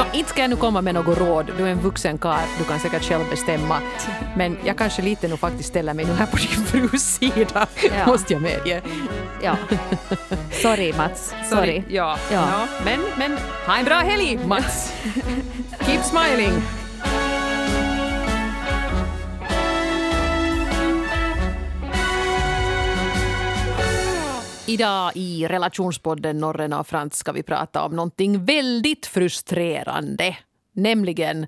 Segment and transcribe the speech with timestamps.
[0.00, 1.50] Nå, inte ska jag nu komma med något råd.
[1.58, 3.78] Du är en vuxen karl, du kan säkert själv bestämma.
[4.36, 8.06] Men jag kanske lite nog faktiskt ställer mig nu här på din frus sida, Ja.
[8.06, 8.80] måste jag medge.
[9.42, 9.56] Ja.
[10.62, 11.34] Sorry Mats.
[11.50, 11.82] Sorry.
[11.88, 12.16] Ja.
[12.32, 12.48] Ja.
[12.52, 12.66] Ja.
[12.84, 14.92] Men, men ha en bra helg, Mats.
[15.86, 16.52] Keep smiling.
[24.70, 30.36] Idag i relationspodden Norren och Frans ska vi prata om någonting väldigt frustrerande.
[30.72, 31.46] Nämligen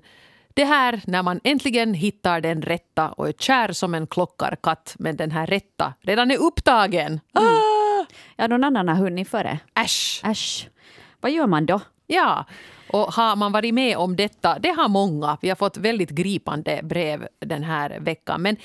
[0.53, 5.15] det här när man äntligen hittar den rätta och är kär som en klockarkatt men
[5.17, 7.19] den här rätta redan är upptagen.
[7.33, 9.59] Ah, Ja, någon annan har hunnit före.
[9.75, 10.21] äsch!
[10.25, 10.69] Äsch.
[11.21, 11.79] Vad gör man då?
[12.07, 12.45] Ja,
[12.89, 14.59] och har man varit med om detta?
[14.59, 15.37] Det har många.
[15.41, 18.41] Vi har fått väldigt gripande brev den här veckan.
[18.41, 18.57] Men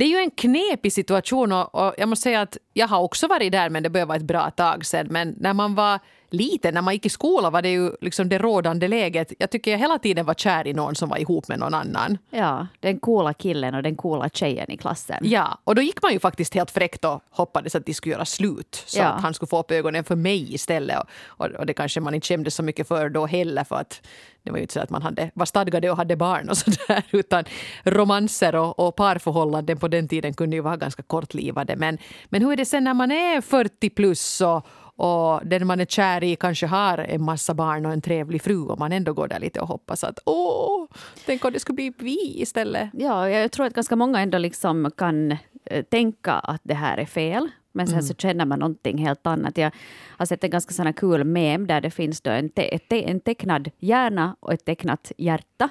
[0.00, 3.26] det är ju en knepig situation och, och jag måste säga att jag har också
[3.26, 5.06] varit där men det börjar vara ett bra tag sedan.
[5.10, 5.98] Men när man var
[6.34, 9.32] liten, när man gick i skolan var det ju liksom det rådande läget.
[9.38, 12.18] Jag tycker jag hela tiden var kär i någon som var ihop med någon annan.
[12.30, 15.18] Ja, den coola killen och den coola tjejen i klassen.
[15.22, 18.24] Ja, och då gick man ju faktiskt helt fräckt och hoppades att de skulle göra
[18.24, 19.04] slut så Ja.
[19.04, 20.98] att han skulle få upp ögonen för mig istället.
[20.98, 24.00] Och, och, och det kanske man inte kände så mycket för då heller för att
[24.42, 27.02] det var ju inte så att man hade, var stadgade och hade barn och sådär
[27.10, 27.44] utan
[27.84, 31.76] romanser och, och parförhållanden på den tiden kunde ju vara ganska kortlivade.
[31.76, 34.66] Men, men hur är det sen när man är 40 plus och,
[35.00, 38.58] och den man är kär i kanske har en massa barn och en trevlig fru
[38.58, 40.86] och man ändå går där lite och hoppas att åh,
[41.26, 42.90] tänk om det skulle bli vi istället.
[42.92, 47.06] Ja, jag tror att ganska många ändå liksom kan eh, tänka att det här är
[47.06, 47.48] fel.
[47.72, 49.58] Men sen så känner man någonting helt annat.
[49.58, 49.70] Jag
[50.08, 53.20] har sett en ganska sån kul mem där det finns då en, te, te, en
[53.20, 55.68] tecknad hjärna och ett tecknat hjärta.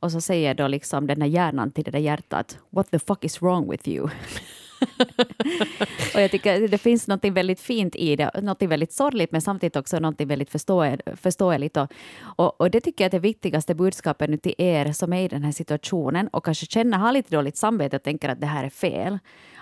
[0.00, 3.24] Och så säger då liksom den här hjärnan till det där hjärtat What the fuck
[3.24, 4.08] is wrong with you?
[6.14, 9.76] och jag tycker det finns något väldigt fint i det, något väldigt sorgligt men samtidigt
[9.76, 11.76] också något väldigt förstå, förståeligt.
[11.76, 15.22] Och, och, och det tycker jag är det viktigaste budskapet nu till er som är
[15.24, 18.46] i den här situationen och kanske känner, har lite dåligt samvete och tänker att det
[18.46, 19.18] här är fel.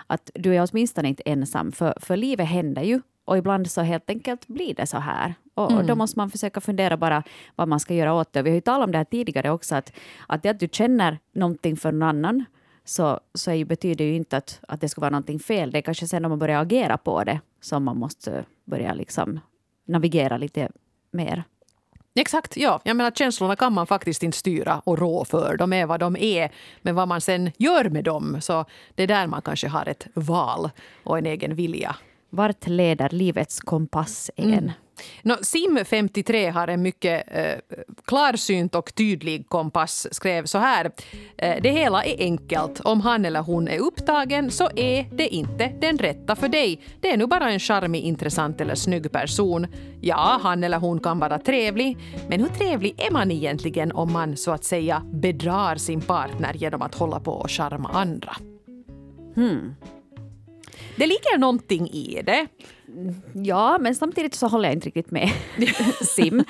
[0.07, 4.09] Att du är åtminstone inte ensam, för, för livet händer ju och ibland så helt
[4.09, 5.33] enkelt blir det så här.
[5.53, 7.23] Och, och då måste man försöka fundera bara
[7.55, 8.41] vad man ska göra åt det.
[8.41, 9.93] Vi har ju talat om det här tidigare också, att,
[10.27, 12.45] att det att du känner någonting för någon annan
[12.89, 15.71] så, så är ju, betyder ju inte att, att det ska vara någonting fel.
[15.71, 19.39] Det är kanske sen när man börjar agera på det som man måste börja liksom
[19.87, 20.69] navigera lite
[21.11, 21.43] mer.
[22.15, 22.81] Exakt, ja.
[22.83, 25.57] Jag menar, känslorna kan man faktiskt inte styra och rå för.
[25.57, 26.51] De är vad de är.
[26.81, 30.07] Men vad man sen gör med dem, så det är där man kanske har ett
[30.13, 30.69] val
[31.03, 31.95] och en egen vilja.
[32.29, 34.71] Vart leder livets kompass en?
[35.21, 40.07] Nå, Sim53 har en mycket eh, klarsynt och tydlig kompass.
[40.11, 40.91] Skrev så här.
[41.37, 42.79] Eh, det hela är enkelt.
[42.79, 46.81] Om han eller hon är upptagen så är det inte den rätta för dig.
[46.99, 49.67] Det är nu bara en charmig, intressant eller snygg person.
[50.01, 51.97] Ja, han eller hon kan vara trevlig.
[52.27, 56.81] Men hur trevlig är man egentligen om man så att säga bedrar sin partner genom
[56.81, 58.35] att hålla på och charma andra?
[60.95, 62.47] Det ligger någonting i det.
[63.33, 65.29] Ja, men samtidigt så håller jag inte riktigt med
[66.01, 66.43] Sim.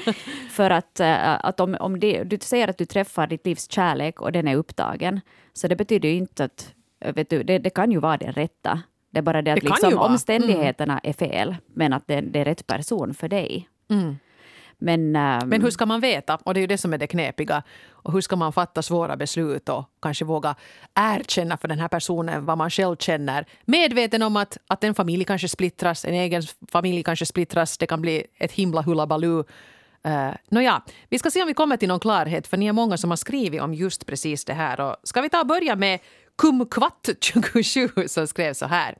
[0.51, 4.21] För att, eh, att om, om det, du säger att du träffar ditt livs kärlek
[4.21, 5.21] och den är upptagen,
[5.53, 6.73] så det betyder ju inte att...
[7.01, 8.81] eh, Vet du, det, det kan ju vara den rätta.
[9.11, 9.89] Det är bara det att Det liksom.
[9.93, 9.99] Mm.
[9.99, 13.69] omständigheterna är fel, men att det, det är rätt person för dig.
[14.79, 16.37] Men, ehm, Men hur ska man veta?
[16.43, 17.63] Och det är ju det som är det knepiga.
[17.89, 20.55] Och hur ska man fatta svåra beslut och kanske våga
[20.95, 23.45] erkänna för den här personen vad man själv känner.
[23.65, 26.41] Medveten om att, att en familj kanske splittras, en egen
[26.71, 27.77] familj kanske splittras.
[27.77, 29.43] Det kan bli ett himla hullabaloo.
[30.07, 32.97] Uh, Nåja, vi ska se om vi kommer till någon klarhet för ni är många
[32.97, 34.79] som har skrivit om just precis det här.
[34.79, 35.99] Och ska vi ta och börja med
[36.39, 38.95] Kumkvatt27 som skrev så här.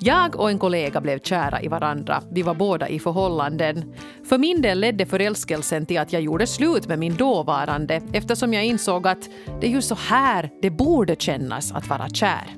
[0.00, 2.22] Jag och en kollega blev kära i varandra.
[2.30, 3.94] Vi var båda i förhållanden.
[4.28, 8.64] För min del ledde förälskelsen till att jag gjorde slut med min dåvarande eftersom jag
[8.64, 9.28] insåg att
[9.60, 12.56] det är ju så här det borde kännas att vara kär.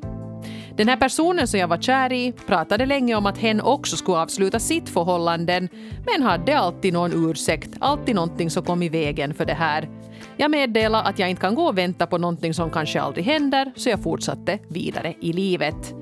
[0.77, 4.19] Den här personen som jag var kär i pratade länge om att hen också skulle
[4.19, 5.69] avsluta sitt förhållande
[6.07, 9.89] men hade alltid någon ursäkt, alltid någonting som kom i vägen för det här.
[10.41, 13.73] Jag meddelade att jag inte kan gå och vänta på någonting som kanske aldrig händer
[13.77, 15.95] så jag fortsatte vidare i livet.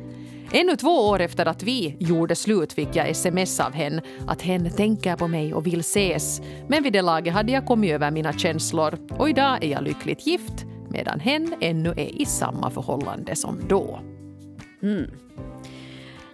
[0.53, 4.71] Ännu två år efter att vi gjorde slut fick jag sms av henne att hen
[4.71, 6.41] tänker på mig och vill ses.
[6.69, 10.27] Men vid det laget hade jag kommit över mina känslor och idag är jag lyckligt
[10.27, 14.01] gift medan hen ännu är i samma förhållande som då.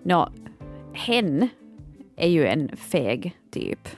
[0.03, 0.31] Nå,
[0.93, 1.49] hen
[2.17, 3.89] är ju en feg typ.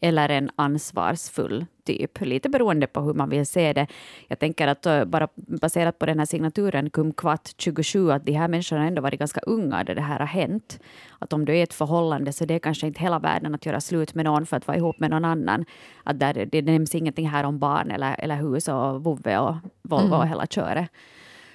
[0.00, 3.86] Eller en ansvarsfull typ, lite beroende på hur man vill se det.
[4.28, 8.48] Jag tänker att eh, bara baserat på den här signaturen kumkvatt 27, att de här
[8.48, 10.80] människorna ändå varit ganska unga när det här har hänt.
[11.18, 13.66] Att om du är i ett förhållande så det är kanske inte hela världen att
[13.66, 15.64] göra slut med någon för att vara ihop med någon annan.
[16.04, 20.06] Att där, det nämns ingenting här om barn eller, eller hus och vovve och Volvo
[20.06, 20.20] mm.
[20.20, 20.90] och hela köret.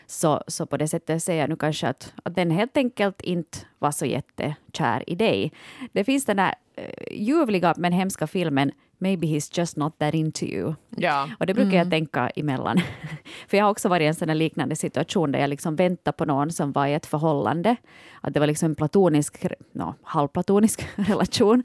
[0.08, 3.58] Så, så på det sättet ser jag nu kanske att, att den helt enkelt inte
[3.80, 5.52] var så jättekär i dig.
[5.92, 10.46] Det finns den där uh, ljuvliga men hemska filmen Maybe he's just not that into
[10.46, 10.76] you.
[10.90, 11.30] Ja.
[11.40, 11.78] Och det brukar mm.
[11.78, 12.82] jag tänka emellan.
[13.48, 16.26] För jag har också varit i en sån liknande situation där jag liksom väntade på
[16.26, 17.76] någon som var i ett förhållande.
[18.22, 21.64] Att det var liksom en platonisk, no, halvplatonisk relation.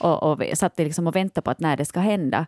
[0.00, 2.46] Och, och satt liksom och väntade på att när det ska hända.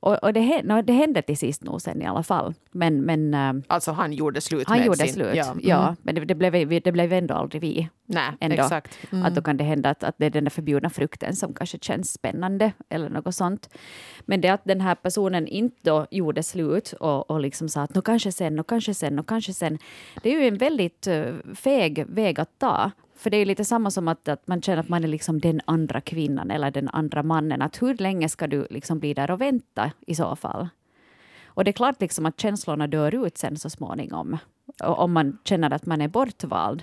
[0.00, 2.54] Och, och det, no, det, hände till sist nog sen i alla fall.
[2.70, 5.12] Men, men, uh, alltså han gjorde slut han med gjorde sin...
[5.12, 5.50] Slut, ja.
[5.50, 5.60] Mm.
[5.62, 7.88] ja men det, det, blev, det blev ändå aldrig vi.
[8.06, 8.62] Nej, ändå.
[8.62, 8.98] exakt.
[9.12, 9.24] Mm.
[9.24, 11.78] Att då kan det hända att, att det är den där förbjudna frukten som kanske
[11.78, 13.68] känns spännande eller något sånt.
[14.20, 17.94] Men det att den här personen inte då gjorde slut och, och liksom sa att
[17.94, 19.78] nu kanske sen, och kanske sen, och kanske sen.
[20.22, 22.90] Det är ju en väldigt uh, feg väg att ta.
[23.18, 25.60] För det är lite samma som att, att man känner att man är liksom den
[25.64, 27.62] andra kvinnan eller den andra mannen.
[27.62, 30.68] Att hur länge ska du liksom bli där och vänta i så fall?
[31.46, 34.38] Och det är klart liksom att känslorna dör ut sen så småningom.
[34.82, 36.82] Och om man känner att man är bortvald.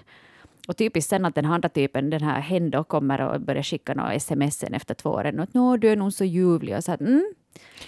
[0.67, 3.93] Och typiskt sen att den andra typen, den här hen då kommer och börjar skicka
[3.93, 5.25] några sms efter två år.
[5.25, 6.77] Att Nå, du är nog så ljuvlig.
[6.77, 7.33] Och så att, mm,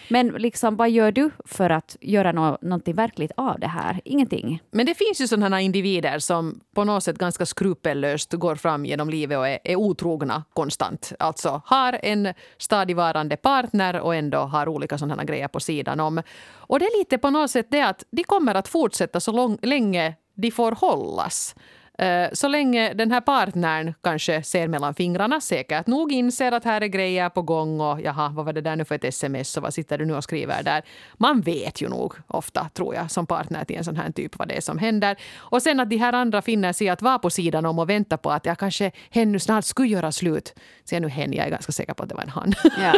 [0.08, 4.02] men liksom, vad gör du för att göra no någonting verkligt av det här?
[4.06, 4.62] Ingenting.
[4.72, 9.10] Men det finns ju sådana individer som på något sätt ganska skrupellöst går fram genom
[9.10, 11.14] livet och är, är otrogna konstant.
[11.20, 16.22] Alltså har en stadigvarande partner och ändå har olika sådana grejer på sidan om.
[16.50, 19.58] Och det är lite på något sätt det att de kommer att fortsätta så lång,
[19.62, 21.56] länge de får hållas.
[21.98, 26.82] Eh, så länge den här partnern kanske ser mellan fingrarna, säkert nog inser att här
[26.82, 29.64] är grejer på gång och jaha, vad var det där nu för ett sms och
[29.64, 30.84] vad sitter du nu och skriver där?
[31.14, 34.48] Man vet ju nog ofta, tror jag, som partner till en sån här typ vad
[34.48, 35.16] det är som händer.
[35.36, 38.18] Och sen att de här andra finner sig att vara på sidan om och vänta
[38.18, 40.54] på att jag kanske hen nu snart skulle göra slut.
[40.90, 42.54] Säger nu hen, jag är ganska säker på att det var en han.
[42.82, 42.94] Ja.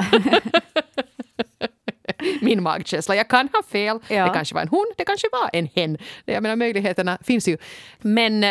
[2.41, 3.15] min magkänsla.
[3.15, 3.99] Jag kan ha fel.
[4.07, 4.27] Ja.
[4.27, 5.97] Det kanske var en hon, det kanske var en hen.
[6.25, 7.57] Jag menar, möjligheterna finns ju.
[8.01, 8.45] Men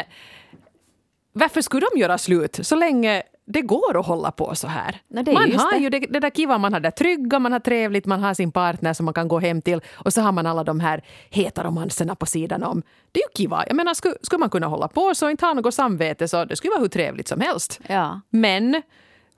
[1.39, 5.01] varför skulle de göra slut så länge det går att hålla på så här.
[5.09, 5.79] No, man har det.
[5.79, 8.53] ju det, det där kiva, man har det trygga, man har trevligt, man har sin
[8.53, 11.65] partner som man kan gå hem till och så har man alla de här heta
[11.65, 12.83] romanserna på sidan om.
[13.13, 13.65] Det är ju kiva.
[13.67, 16.45] Jag menar, skulle, skulle man kunna hålla på så och inte ha något samvete så
[16.45, 17.81] det skulle vara hur trevligt som helst.
[17.87, 18.21] Ja.
[18.31, 18.83] Men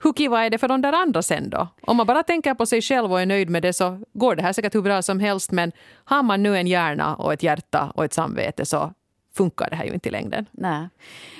[0.03, 1.67] hur kiva är det för de där andra sen då?
[1.81, 4.41] Om man bara tänker på sig själv och är nöjd med det så går det
[4.41, 5.71] här säkert hur bra som helst men
[6.03, 8.93] har man nu en hjärna och ett hjärta och ett samvete så
[9.33, 10.45] funkar det här ju inte i längden.
[10.51, 10.87] Nej.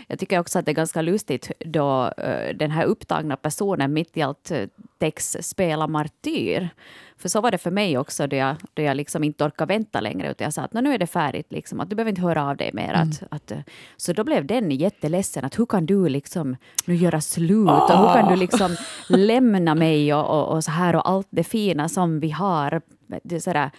[0.07, 4.17] Jag tycker också att det är ganska lustigt då uh, den här upptagna personen mitt
[4.17, 4.67] i allt uh,
[4.99, 6.69] text spelar martyr.
[7.17, 10.01] För så var det för mig också då jag, då jag liksom inte orkade vänta
[10.01, 10.31] längre.
[10.31, 12.57] Utan jag sa att nu är det färdigt, liksom, att du behöver inte höra av
[12.57, 12.93] dig mer.
[12.93, 13.09] Mm.
[13.09, 13.57] Att, att, uh,
[13.97, 15.45] så då blev den jätteledsen.
[15.45, 17.67] Att hur kan du liksom nu göra slut?
[17.67, 17.91] Oh.
[17.91, 18.75] Och hur kan du liksom
[19.09, 22.81] lämna mig och, och, och, så här och allt det fina som vi har.
[23.23, 23.71] Det är sådär,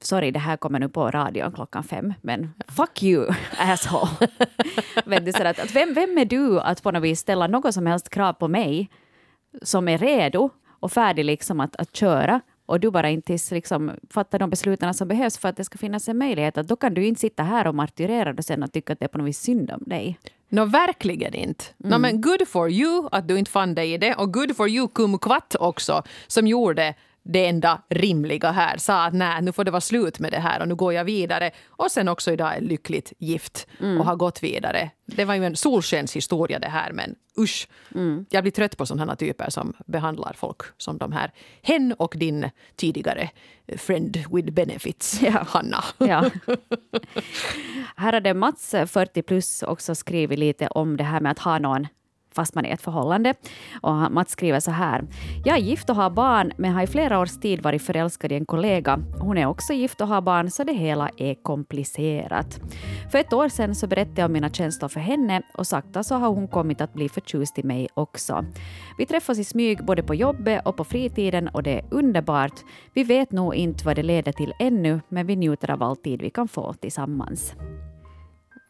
[0.00, 4.10] sorry, det här kommer nu på radion klockan fem, men fuck you, asshole.
[5.04, 7.74] men det är att, att vem, vem är du att på något vis ställa något
[7.74, 8.90] som helst krav på mig
[9.62, 10.50] som är redo
[10.80, 15.08] och färdig liksom att, att köra och du bara inte liksom fattar de besluten som
[15.08, 17.66] behövs för att det ska finnas en möjlighet, att då kan du inte sitta här
[17.66, 20.18] och martyrera dig sen och tycka att det är på något vis synd om dig.
[20.48, 21.64] Nå, no, verkligen inte.
[21.84, 21.90] Mm.
[21.90, 24.68] No, men good for you att du inte fann dig i det och good for
[24.68, 28.76] you Kumkvatt också som gjorde det enda rimliga här.
[28.76, 31.04] Sa att nej, nu får det vara slut med det här och nu går jag
[31.04, 31.50] vidare.
[31.68, 34.00] Och sen också idag är lyckligt gift mm.
[34.00, 34.90] och har gått vidare.
[35.06, 37.68] Det var ju en solskenshistoria det här men usch.
[37.94, 38.26] Mm.
[38.30, 41.32] Jag blir trött på sådana typer som behandlar folk som de här.
[41.62, 43.30] Hen och din tidigare
[43.76, 45.44] friend with benefits, ja.
[45.48, 45.84] Hanna.
[45.98, 46.30] Ja.
[47.96, 51.86] Här hade Mats, 40 plus, också skrivit lite om det här med att ha någon
[52.34, 53.34] fast man är i ett förhållande.
[53.82, 55.04] Och Mats skriver så här.
[55.44, 58.34] Jag är gift och har barn, men har i flera års tid varit förälskad i
[58.34, 58.98] en kollega.
[59.20, 62.60] Hon är också gift och har barn, så det hela är komplicerat.
[63.12, 66.14] För ett år sedan så berättade jag om mina känslor för henne och sakta så
[66.14, 68.44] har hon kommit att bli förtjust i mig också.
[68.98, 72.60] Vi träffas i smyg både på jobbet och på fritiden och det är underbart.
[72.94, 76.22] Vi vet nog inte vad det leder till ännu, men vi njuter av all tid
[76.22, 77.54] vi kan få tillsammans.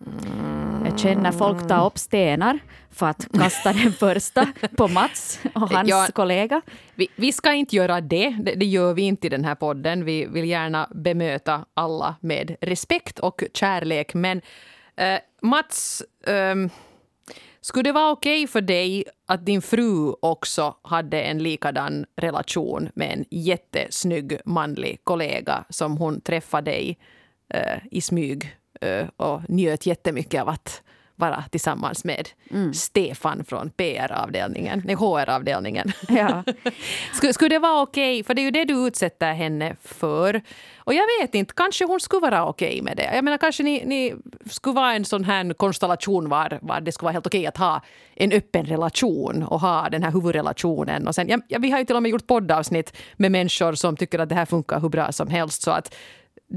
[0.06, 0.63] Mm.
[0.84, 2.58] Jag känner folk ta upp stenar
[2.90, 6.62] för att kasta den första på Mats och hans ja, kollega.
[6.94, 8.36] Vi, vi, ska inte göra det.
[8.42, 8.54] det.
[8.54, 8.66] det.
[8.66, 10.04] gör vi inte i den här podden.
[10.04, 14.14] Vi vill gärna bemöta alla med respekt och kärlek.
[14.14, 14.38] Men
[15.00, 16.02] uh, Mats...
[16.26, 16.70] Um,
[17.60, 23.12] Skulle det vara okej för dig att din fru också hade en likadan relation med
[23.12, 26.98] en jättesnygg manlig kollega som hon träffade dig
[27.54, 28.63] eh, i smyg eh,
[29.16, 30.82] och njöt jättemycket av att
[31.16, 32.74] vara tillsammans med mm.
[32.74, 35.92] Stefan från PR-avdelningen, nej, HR-avdelningen.
[36.08, 36.44] Ja.
[37.12, 38.14] skulle, skulle det vara okej?
[38.14, 38.24] Okay?
[38.24, 40.42] För det är ju det du utsätter henne för.
[40.76, 43.14] Och jag vet inte, kanske hon skulle vara okej okay med det.
[43.14, 44.14] Jag menar kanske ni, ni
[44.50, 47.56] skulle vara en sån här konstellation var, var det skulle vara helt okej okay att
[47.56, 47.82] ha
[48.14, 51.08] en öppen relation och ha den här huvudrelationen.
[51.08, 53.96] Och sen, ja, ja, vi har ju till och med gjort poddavsnitt med människor som
[53.96, 55.62] tycker att det här funkar hur bra som helst.
[55.62, 55.94] Så att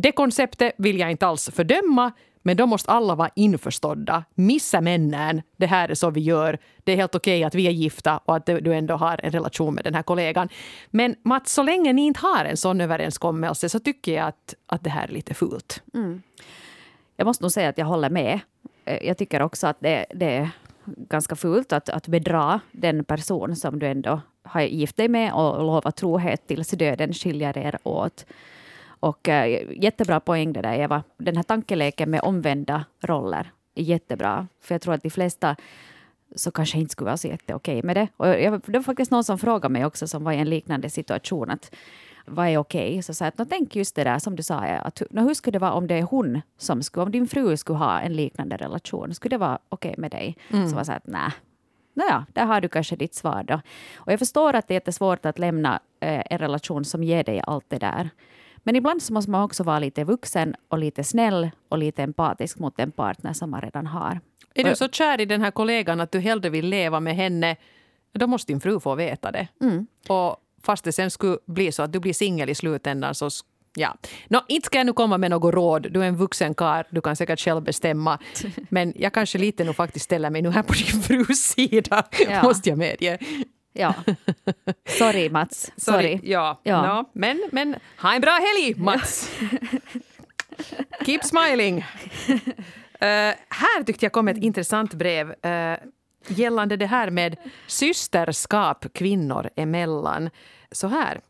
[0.02, 2.12] det konceptet vill jag inte alls fördöma.
[2.42, 4.24] Men då måste alla vara införstådda.
[4.36, 6.58] Missa männen, det här är så vi gör.
[6.84, 9.32] Det är helt okej okay att vi är gifta och att du ändå har en
[9.32, 10.50] relation med den här kollegan.
[10.90, 14.84] Men Mats, så länge ni inte har en sån överenskommelse så tycker jag att, att
[14.84, 15.84] det här är lite fult.
[15.94, 16.22] Mm.
[17.16, 18.40] Jag måste nog säga att jag håller med.
[18.86, 20.50] Eh, jag tycker också att det, det är
[20.86, 25.64] ganska fult att, att bedra den person som du ändå har gift dig med och
[25.64, 28.26] lovat trohet tills döden skiljer er åt.
[29.00, 31.04] Och äh, jättebra poäng det där Eva.
[31.18, 34.48] Den här tankeleken med omvända roller är jättebra.
[34.62, 35.56] För jag tror att de flesta
[36.36, 38.08] så kanske inte skulle vara så jätteokej med det.
[38.18, 40.90] Och jag, det var faktiskt någon som frågade mig också som var i en liknande
[40.90, 41.50] situation.
[41.50, 41.76] att
[42.30, 43.04] vad är okej?
[43.04, 44.56] Så sa jag tänk just det där som du sa.
[44.56, 47.78] Att, hur skulle det vara om det är hon som skulle, om din fru skulle
[47.78, 49.14] ha en liknande relation?
[49.14, 50.38] Skulle det vara okej med dig?
[50.52, 50.70] Mm.
[50.70, 51.32] Så var så att nej,
[51.94, 53.62] Nåja, där har du kanske ditt svar då.
[53.96, 57.42] Och jag förstår att det är jättesvårt att lämna eh, en relation som ger dig
[57.48, 58.10] allt det där.
[58.68, 62.60] Men ibland så måste man också vara lite vuxen och lite snäll och lite empatisk
[62.60, 64.20] mot den partner som man redan har.
[64.54, 67.56] Är du så kär i den här kollegan att du hellre vill leva med henne,
[68.14, 69.48] då måste din fru få veta det.
[69.62, 69.88] Mm.
[70.08, 73.30] Och fast det sen skulle bli så att du blir singel i slutändan så
[73.76, 73.98] Ja.
[74.28, 75.92] No, inte ska jag nu komma med något råd.
[75.92, 78.20] Du är en vuxen karl, du kan säkert själv bestämma.
[78.70, 82.44] Men jag kanske lite nog faktiskt ställer mig nu här på din frus sida, ja.
[82.44, 83.18] måste jag medge.
[83.78, 83.94] Ja.
[84.86, 85.72] Sorry Mats.
[85.78, 86.18] Sorry.
[86.18, 86.20] Sorry.
[86.24, 86.62] Ja.
[86.64, 86.96] ja.
[86.96, 89.32] No, men, men ha en bra helg Mats.
[91.06, 91.78] Keep smiling.
[91.78, 95.78] Uh, här tyckte jag kom ett intressant brev uh,
[96.28, 97.36] gällande det här med
[97.68, 100.30] systerskap kvinnor emellan.
[100.72, 101.22] Så här.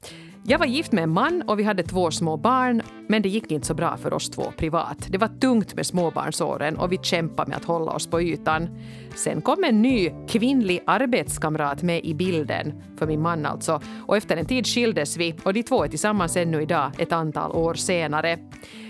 [0.50, 3.52] Jag var gift med en man och vi hade två små barn, men det gick
[3.52, 5.08] inte så bra för oss två privat.
[5.10, 8.70] Det var tungt med småbarnsåren och vi kämpade med att hålla oss på ytan.
[9.16, 14.38] Sen kom en ny kvinnlig arbetskamrat med i bilden, för min man alltså, och efter
[14.38, 18.38] en tid skildes vi och de två är tillsammans ännu idag, ett antal år senare.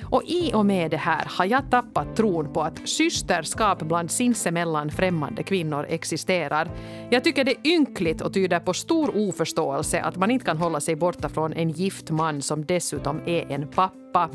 [0.09, 4.91] Och i och med det här har jag tappat tron på att systerskap bland sinsemellan
[4.91, 6.71] främmande kvinnor existerar.
[7.09, 10.79] Jag tycker det är ynkligt och tyder på stor oförståelse att man inte kan hålla
[10.79, 14.29] sig borta från en gift man som dessutom är en pappa.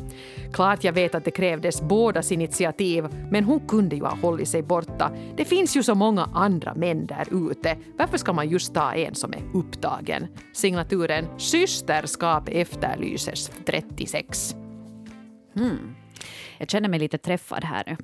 [0.53, 4.63] Klart jag vet att det krävdes bådas initiativ, men hon kunde ju ha hållit sig
[4.63, 5.11] borta.
[5.37, 7.77] Det finns ju så många andra män där ute.
[7.99, 10.27] Varför ska man just ta en som är upptagen?
[10.53, 14.62] Signaturen Systerskap efterlyses 36.
[15.55, 15.95] Hmm.
[16.59, 17.97] Jag känner mig lite träffad här nu.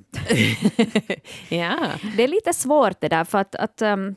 [1.57, 1.77] ja.
[2.17, 4.15] Det är lite svårt det där, för att, att um,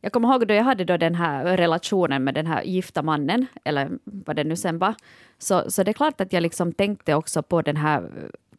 [0.00, 3.46] jag kommer ihåg då jag hade då den här relationen med den här gifta mannen,
[3.64, 4.94] eller vad det nu sen var,
[5.38, 8.10] så, så det är klart att jag liksom tänkte också på den här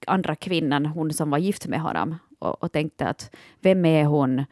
[0.08, 4.46] andra kvinnan, hon som var gift med honom, och, och tänkte att vem är hon?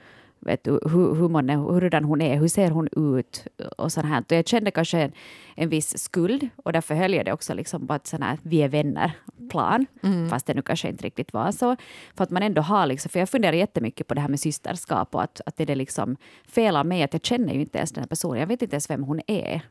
[0.46, 3.48] Vet du, hur, hur, man, hurdan hon är, hur ser hon ut
[3.78, 4.22] och sånt här.
[4.22, 5.12] Och jag kände kanske en,
[5.56, 8.62] en viss skuld och därför höll jag det också liksom på ett sån här vi
[8.62, 10.30] är vänner-plan, mm.
[10.30, 11.76] fast det nu kanske inte riktigt var så.
[12.16, 15.16] För att man ändå har liksom, för jag funderar jättemycket på det här med systerskap
[15.16, 17.92] och att, att det är liksom fel av mig att jag känner ju inte ens
[17.92, 19.62] den här personen, jag vet inte ens vem hon är.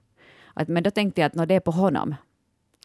[0.55, 2.15] Att, men då tänkte jag att no, det är på honom,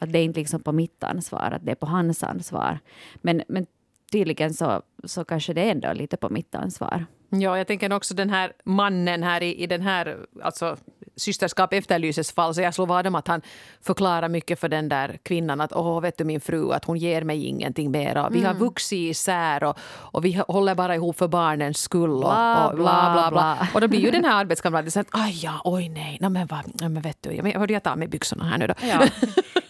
[0.01, 2.79] att det är inte liksom på mitt ansvar, att det är på hans ansvar.
[3.21, 3.65] Men, men
[4.11, 7.05] tydligen så, så kanske det är ändå lite på mitt ansvar.
[7.29, 10.77] Ja, jag tänker också den här mannen här i, i den här alltså,
[11.17, 12.55] systerskap efterlyses fall.
[12.55, 13.41] Så jag slår vad om att han
[13.81, 17.21] förklarar mycket för den där kvinnan att åh, vet du min fru, att hon ger
[17.21, 18.29] mig ingenting mera.
[18.29, 18.63] Vi har mm.
[18.63, 22.09] vuxit isär och, och vi håller bara ihop för barnens skull.
[22.09, 23.67] Och bla, och bla, bla, bla.
[23.73, 26.47] Och då blir ju den här arbetskamraten så att aj ja, oj nej, no, men,
[26.47, 28.73] vad, men vet du, jag, hörde jag tar med byxorna här nu då.
[28.81, 29.07] Ja.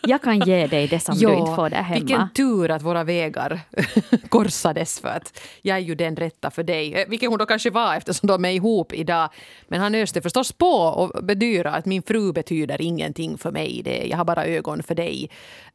[0.08, 2.00] Jag kan ge dig det som jo, du inte får där hemma.
[2.00, 3.60] Vilken tur att våra vägar
[4.30, 6.94] korsades för att jag är ju den rätta för dig.
[6.94, 9.30] Eh, vilket hon då kanske var eftersom de är ihop idag.
[9.68, 13.82] Men han öste förstås på och fördyra, att min fru betyder ingenting för mig.
[13.84, 15.30] Det, jag har bara ögon för dig.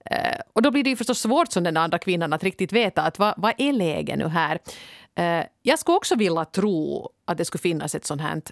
[0.05, 3.03] Eh, och då blir det ju förstås svårt som den andra kvinnan att riktigt veta
[3.03, 4.59] att vad, vad är läget nu här.
[5.15, 8.43] Eh, jag skulle också vilja tro att det skulle finnas ett sånt här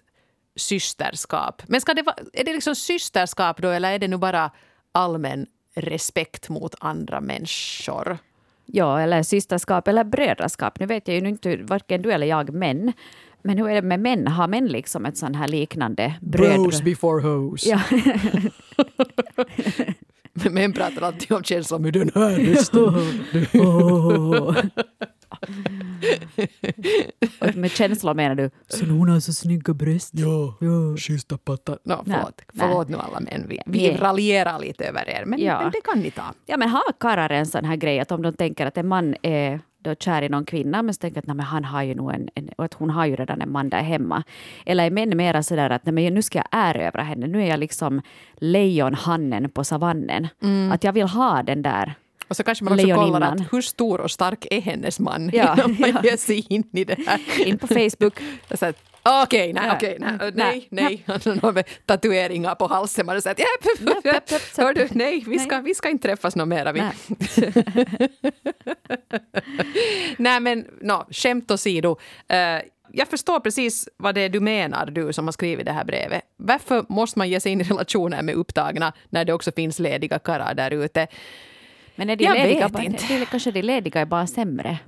[0.56, 1.62] systerskap.
[1.66, 4.50] Men ska det va, är det liksom systerskap då eller är det nu bara
[4.92, 8.18] allmän respekt mot andra människor?
[8.66, 10.80] Ja, eller systerskap eller brödraskap.
[10.80, 12.92] Nu vet jag ju inte varken du eller jag, män.
[13.42, 14.26] Men hur är det med män?
[14.26, 16.60] Har män liksom ett sån här liknande bröd?
[16.60, 17.66] Bros before hoes.
[17.66, 17.80] Ja.
[20.32, 22.84] Men män pratar alltid om känslor med den här rösten.
[27.40, 30.10] Och med känslor menar du så hon har så snygga bröst.
[30.14, 30.96] Ja, Ja.
[30.96, 31.78] schyssta pattar.
[31.84, 33.46] No, Nej, förlåt, förlåt nu alla män.
[33.48, 35.60] Vi, vi raljerar lite över er, men, Ja.
[35.62, 36.22] men det kan ni ta.
[36.46, 39.14] Ja, men har karlar en sån här grej att om de tänker att en man
[39.22, 41.94] är då kär i någon kvinna men så tänker att nej, men han har ju
[41.94, 44.22] nog en, en, och att hon har ju redan en man där hemma.
[44.66, 47.46] Eller är män mera sådär att nej, men nu ska jag erövra henne, nu är
[47.46, 48.02] jag liksom
[48.36, 50.28] lejonhannen på savannen.
[50.72, 51.94] Att jag vill ha den där.
[52.28, 55.54] Och så kanske man också kollar att hur stor och stark är hennes man Ja,
[55.56, 56.00] innan man ja.
[56.02, 57.20] ger sig in i det här.
[57.46, 58.20] In på Facebook.
[58.48, 59.76] Att, Okej, nej, Ja.
[59.76, 60.68] okej, nej, Nej.
[60.70, 61.36] nej, nej.
[61.42, 63.06] Någon med tatueringar på halsen.
[63.06, 63.36] Man har Japp,
[64.04, 66.72] japp, japp, Hör du, nej, vi ska, vi ska inte träffas något mera.
[66.72, 66.80] Vi.
[66.80, 66.92] Nej.
[70.18, 71.90] Nej, men no, skämt åsido.
[72.32, 75.84] Uh, jag förstår precis vad det är du menar, du som har skrivit det här
[75.84, 76.22] brevet.
[76.36, 80.18] Varför måste man ge sig in i relationer med upptagna när det också finns lediga
[80.18, 81.06] karlar där ute?
[81.94, 83.18] Men är de Jag lediga vet inte.
[83.18, 84.78] Det kanske de lediga är bara sämre.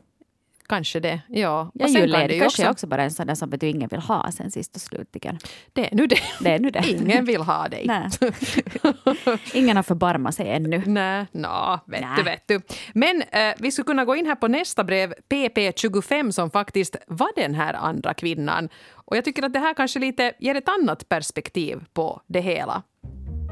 [0.73, 1.71] Kanske det, ja.
[1.75, 3.61] Jag sen är ju kan det kanske är också bara en sån där som vet
[3.61, 5.39] du, ingen vill ha sen sist och slutligen.
[5.73, 6.19] Det är nu det.
[6.41, 6.89] Det är nu det.
[6.89, 7.91] Ingen vill ha dig.
[9.55, 10.83] Ingen har förbarmat sig ännu.
[10.87, 12.15] Nej, nå, vet Nä.
[12.17, 12.61] du, vet du.
[12.95, 17.31] Men eh, vi skulle kunna gå in här på nästa brev, PP25, som faktiskt var
[17.37, 18.69] den här andra kvinnan.
[18.93, 22.83] Och jag tycker att det här kanske lite ger ett annat perspektiv på det hela.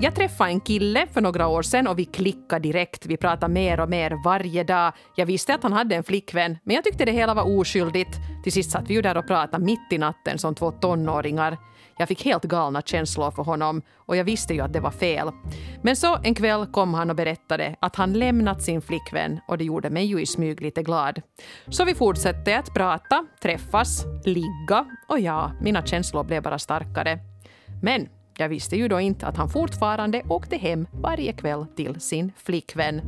[0.03, 3.07] Jag träffade en kille för några år sedan och vi klickade direkt.
[3.07, 4.93] Vi pratade mer och mer varje dag.
[5.17, 8.19] Jag visste att han hade en flickvän, men jag tyckte det hela var oskyldigt.
[8.43, 11.59] Till sist satt vi ju där och pratade mitt i natten som två tonåringar.
[11.99, 15.31] Jag fick helt galna känslor för honom och jag visste ju att det var fel.
[15.83, 19.65] Men så en kväll kom han och berättade att han lämnat sin flickvän och det
[19.65, 21.23] gjorde mig ju i smyg lite glad.
[21.69, 27.19] Så vi fortsatte att prata, träffas, ligga och ja, mina känslor blev bara starkare.
[27.83, 28.09] Men
[28.41, 33.01] jag visste ju då inte att han fortfarande åkte hem varje kväll till sin flickvän.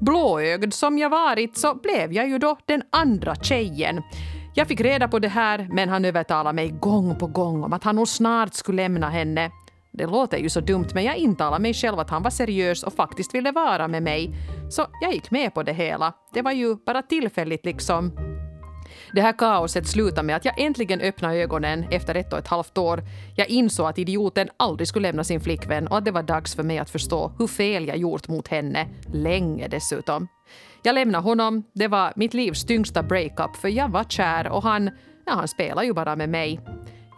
[0.00, 4.02] Blåögd som jag varit så blev jag ju då den andra tjejen.
[4.54, 7.84] Jag fick reda på det här men han övertalade mig gång på gång om att
[7.84, 9.50] han nog snart skulle lämna henne.
[9.90, 12.92] Det låter ju så dumt men jag intalade mig själv att han var seriös och
[12.92, 14.34] faktiskt ville vara med mig.
[14.70, 16.12] Så jag gick med på det hela.
[16.34, 18.12] Det var ju bara tillfälligt liksom.
[19.12, 22.78] Det här kaoset slutade med att jag äntligen öppnade ögonen efter ett och ett halvt
[22.78, 23.02] år.
[23.36, 26.62] Jag insåg att idioten aldrig skulle lämna sin flickvän och att det var dags för
[26.62, 28.88] mig att förstå hur fel jag gjort mot henne.
[29.12, 30.28] Länge dessutom.
[30.82, 31.64] Jag lämnade honom.
[31.74, 34.90] Det var mitt livs tyngsta breakup för jag var kär och han,
[35.26, 36.60] ja, han spelar ju bara med mig.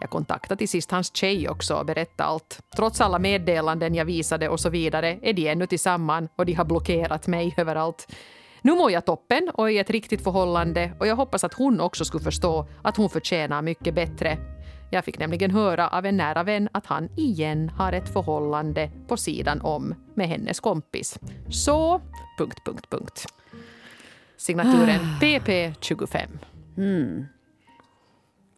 [0.01, 2.59] Jag kontaktade till sist hans tjej också och berättade allt.
[2.75, 6.65] Trots alla meddelanden jag visade och så vidare är de ännu tillsammans och de har
[6.65, 8.07] blockerat mig överallt.
[8.61, 11.81] Nu mår jag toppen och är i ett riktigt förhållande och jag hoppas att hon
[11.81, 14.37] också skulle förstå att hon förtjänar mycket bättre.
[14.91, 19.17] Jag fick nämligen höra av en nära vän att han igen har ett förhållande på
[19.17, 21.19] sidan om med hennes kompis.
[21.49, 22.01] Så...
[22.37, 23.25] Punkt, punkt, punkt.
[24.37, 26.27] Signaturen PP25.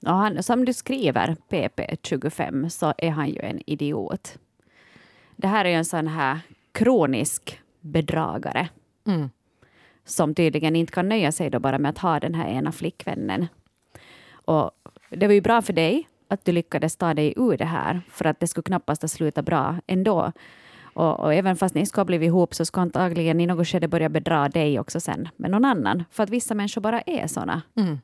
[0.02, 4.38] Och han, som du skriver, PP25, så är han ju en idiot.
[5.36, 6.40] Det här är ju en sån här
[6.72, 8.70] kronisk bedragare
[9.08, 9.30] Mm.
[10.06, 13.48] Som tydligen inte kan nöja sig då bara med att ha den här ena flickvännen.
[14.32, 14.72] Och
[15.10, 18.26] det var ju bra för dig att du lyckades ta dig ur det här, för
[18.26, 20.32] att det skulle knappast ha slutat bra ändå.
[20.94, 23.88] Och, och även fast ni ska ha blivit ihop så ska antagligen i något skede
[23.88, 26.04] börja bedra dig också sen med någon annan.
[26.12, 27.62] För att vissa människor bara är såna.
[27.76, 28.00] Mm.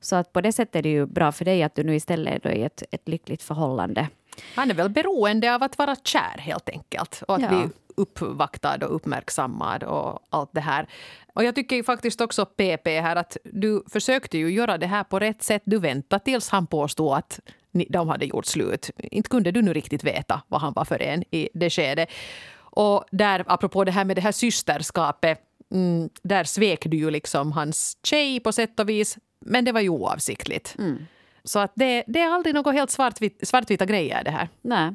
[0.00, 2.46] Så att på det sättet är det ju bra för dig att du nu istället
[2.46, 4.08] är i ett, ett lyckligt förhållande.
[4.54, 7.48] Han är väl beroende av att vara kär helt enkelt och att Ja.
[7.48, 10.86] bli uppvaktad och uppmärksammad och allt det här.
[11.34, 15.18] Och jag tycker faktiskt också PP här att du försökte ju göra det här på
[15.18, 15.62] rätt sätt.
[15.64, 17.40] Du väntade tills han påstod att
[17.88, 18.90] de hade gjort slut.
[18.96, 22.08] Inte kunde du nu riktigt veta vad han var för en i det skedet.
[22.72, 25.40] Och där, apropå det här med det här systerskapet,
[25.72, 29.18] mm, där svek du ju liksom hans tjej på sätt och vis.
[29.40, 30.74] Men det var ju oavsiktligt.
[31.44, 34.48] Så att det, det är aldrig något helt svartvit, svartvita grejer det här.
[34.62, 34.94] Nej.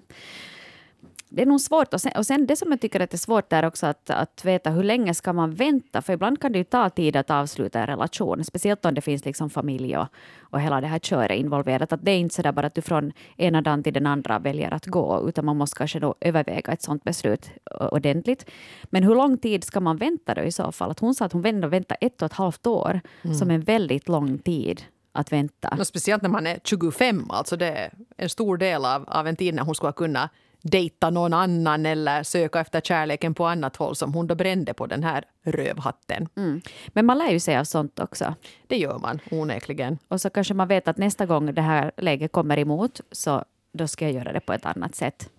[1.29, 1.93] Det är nog svårt.
[1.93, 4.09] Och sen, och sen det som jag tycker att det är svårt är också att,
[4.09, 6.01] att veta hur länge ska man vänta.
[6.01, 8.43] För ibland kan det ju ta tid att avsluta en relation.
[8.43, 10.07] Speciellt om det finns liksom familj och,
[10.39, 11.93] och hela det här köret involverat.
[11.93, 14.39] Att det är inte så där bara att du från ena dagen till den andra
[14.39, 15.29] väljer att gå.
[15.29, 17.49] Utan man måste kanske då överväga ett sånt beslut
[17.91, 18.49] ordentligt.
[18.83, 20.91] Men hur lång tid ska man vänta då i så fall?
[20.91, 23.01] Att hon sa att hon ändå väntar ett och ett halvt år.
[23.39, 25.75] Som en väldigt lång tid att vänta.
[25.79, 27.31] Och speciellt när man är 25.
[27.31, 30.29] Alltså det är en stor del av, av en tid när hon skulle kunna
[30.71, 34.86] dejta någon annan eller söka efter kärleken på annat håll som hon då brände på
[34.86, 36.28] den här rövhatten.
[36.38, 36.62] Mm.
[36.88, 38.36] Men man lär ju sig av sånt också.
[38.67, 39.97] Det gör man onekligen.
[40.08, 43.88] Och så kanske man vet att nästa gång det här läget kommer emot så då
[43.88, 45.30] ska jag göra det på ett annat sätt.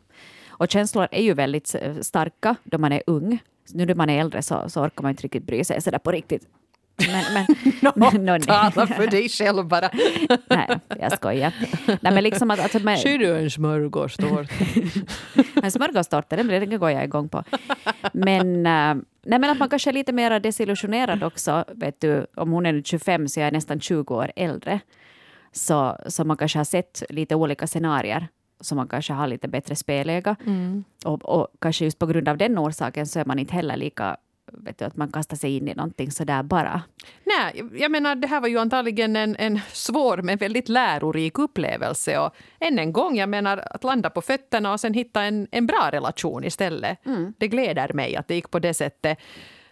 [0.49, 3.39] Och känslor är ju väldigt starka då man är ung.
[3.73, 6.11] Nu när man är äldre så, så orkar man inte riktigt bry sig sådär på
[6.11, 6.49] riktigt.
[6.97, 7.47] Men, men,
[7.81, 9.91] no, men, tala för dig själv bara.
[10.51, 10.69] nej,
[11.01, 11.53] jag skojar.
[11.87, 14.55] Nej, men liksom att, alltså, men, Ser du en smörgåstårta?
[15.63, 17.45] en smörgåstårta, den, den går jag igång på.
[18.13, 21.65] Men, uh, nej, men att man kanske är lite mer desillusionerad också.
[21.69, 24.81] Vet du, om hon är 25 så jag är nästan 20 år äldre.
[25.53, 28.29] Så, så man kanske har sett lite olika scenarier
[28.61, 30.37] så man kanske har lite bättre spelöga.
[30.47, 30.85] Mm.
[31.05, 34.17] Och, och, kanske just på grund av den orsaken så är man inte heller lika
[34.53, 36.83] vet du, att man kastar sig in i någonting sådär bara.
[37.25, 42.19] Nej, jag menar det här var ju antagligen en, en svår men väldigt lärorik upplevelse.
[42.19, 45.67] Och än en gång, jag menar att landa på fötterna och sen hitta en, en
[45.67, 47.07] bra relation istället.
[47.07, 47.33] Mm.
[47.39, 49.19] Det gläder mig att det gick på det sättet.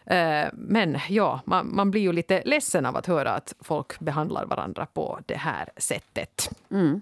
[0.06, 4.46] Eh, men ja, man, man, blir ju lite ledsen av att höra att folk behandlar
[4.46, 6.50] varandra på det här sättet.
[6.70, 7.00] Mm.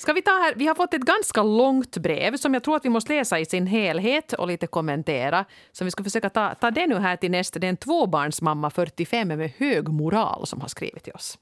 [0.00, 0.54] Ska vi ta här?
[0.56, 3.44] Vi har fått ett ganska långt brev som jag tror att vi måste läsa i
[3.44, 5.44] sin helhet och lite kommentera.
[5.72, 7.58] Så vi ska försöka ta, ta det nu här till nästa.
[7.58, 11.38] Det är en tvåbarnsmamma, 45, med hög moral som har skrivit till oss.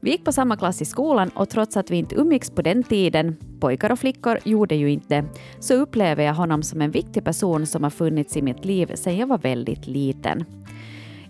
[0.00, 2.82] Vi gick på samma klass i skolan och trots att vi inte umgicks på den
[2.82, 5.24] tiden, pojkar och flickor gjorde ju inte,
[5.60, 9.16] så upplever jag honom som en viktig person som har funnits i mitt liv sedan
[9.16, 10.44] jag var väldigt liten.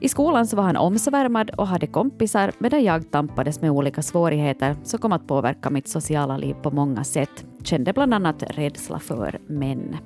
[0.01, 4.77] I skolan så var han omsvärmad och hade kompisar medan jag tampades med olika svårigheter
[4.85, 7.45] som kom att påverka mitt sociala liv på många sätt.
[7.65, 9.97] Kände bland annat rädsla för män.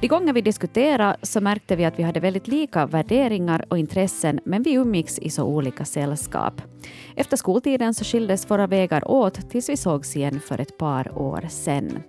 [0.00, 4.40] De gånger vi diskuterade så märkte vi att vi hade väldigt lika värderingar och intressen
[4.44, 6.62] men vi umgicks i så olika sällskap.
[7.14, 11.46] Efter skoltiden så skildes våra vägar åt tills vi sågs igen för ett par år
[11.48, 12.02] sedan.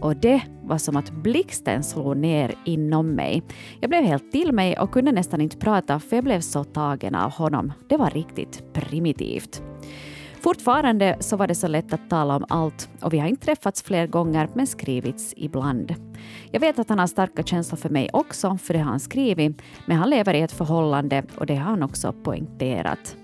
[0.00, 3.42] Och det var som att blixten slog ner inom mig.
[3.80, 7.14] Jag blev helt till mig och kunde nästan inte prata för jag blev så tagen
[7.14, 7.72] av honom.
[7.88, 9.62] Det var riktigt primitivt.
[10.42, 13.82] Fortfarande så var det så lätt att tala om allt och vi har inte träffats
[13.82, 15.94] fler gånger men skrivits ibland.
[16.50, 19.62] Jag vet att han har starka känslor för mig också, för det har han skrivit,
[19.86, 23.16] men han lever i ett förhållande och det har han också poängterat.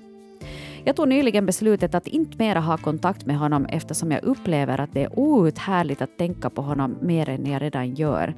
[0.84, 4.92] Jag tog nyligen beslutet att inte mera ha kontakt med honom eftersom jag upplever att
[4.92, 8.34] det är outhärdligt att tänka på honom mer än jag redan gör.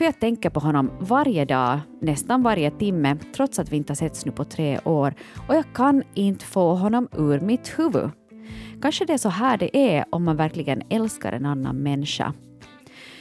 [0.00, 3.96] För jag tänker på honom varje dag, nästan varje timme, trots att vi inte har
[3.96, 5.14] setts nu på tre år
[5.48, 8.10] och jag kan inte få honom ur mitt huvud.
[8.82, 12.32] Kanske det är så här det är om man verkligen älskar en annan människa.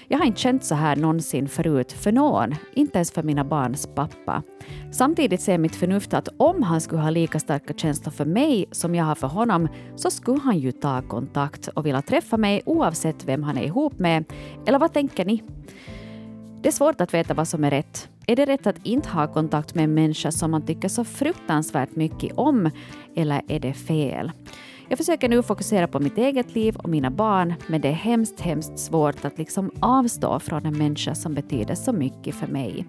[0.08, 3.88] Jag har inte känt så här någonsin förut för någon, inte ens för mina barns
[3.96, 4.44] pappa.
[4.92, 8.96] Samtidigt säger mitt förnuft att om han skulle ha lika starka känslor för mig som
[8.96, 13.26] jag har för honom så skulle han ju ta kontakt och vilja träffa mig oavsett
[13.26, 14.26] vem han är ihop med.
[14.66, 15.44] Eller vad tänker ni?
[16.62, 18.10] Det är svårt att veta vad som är rätt.
[18.28, 21.96] Är det rätt att inte ha kontakt med en människa som man tycker så fruktansvärt
[21.96, 22.70] mycket om?
[23.16, 24.32] Eller är det fel?
[24.90, 28.42] Jag försöker nu fokusera på mitt eget liv och mina barn, men det är hemskt,
[28.42, 32.86] hemskt svårt att liksom avstå från en människa som betyder så mycket för mig.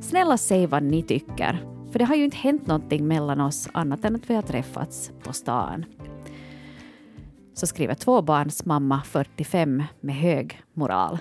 [0.00, 4.04] Snälla säg vad ni tycker, för det har ju inte hänt någonting mellan oss annat
[4.04, 5.84] än att vi har träffats på stan.
[7.54, 11.18] Så skriver tvåbarnsmamma 45 med hög moral.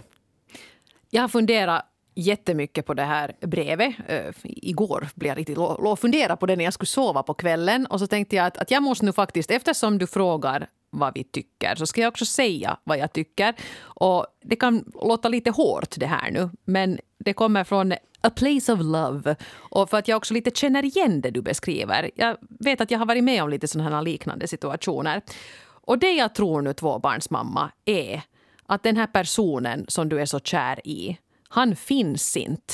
[1.09, 3.95] Jag har funderat jättemycket på det här brevet.
[4.09, 7.33] Uh, igår blev jag riktigt låg och funderade på det när jag skulle sova på
[7.33, 7.85] kvällen.
[7.85, 11.23] Och så tänkte jag att, att jag måste nu faktiskt, eftersom du frågar vad vi
[11.23, 13.55] tycker, så ska jag också säga vad jag tycker.
[13.81, 18.73] Och det kan låta lite hårt det här nu, men det kommer från A place
[18.73, 19.35] of love.
[19.53, 22.11] Och för att jag också lite känner igen det du beskriver.
[22.15, 25.21] Jag vet att jag har varit med om lite sådana här liknande situationer.
[25.63, 28.21] Och det jag tror nu tvåbarnsmamma är
[28.65, 31.17] att den här personen som du är så kär i
[31.51, 32.73] han finns inte.